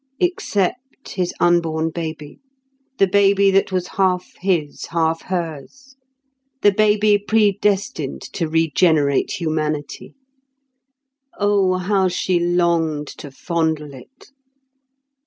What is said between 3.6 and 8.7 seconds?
was half his, half hers—the baby predestined to